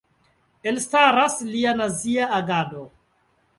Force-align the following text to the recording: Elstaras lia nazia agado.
Elstaras 0.71 1.35
lia 1.51 1.73
nazia 1.83 2.25
agado. 2.41 2.83